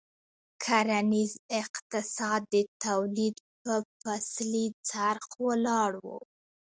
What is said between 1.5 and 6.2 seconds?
اقتصاد د تولید په فصلي څرخ ولاړ و.